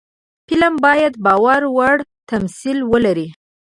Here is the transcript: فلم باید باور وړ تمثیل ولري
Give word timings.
فلم 0.47 0.73
باید 0.85 1.13
باور 1.25 1.61
وړ 1.75 1.97
تمثیل 2.29 2.77
ولري 2.91 3.27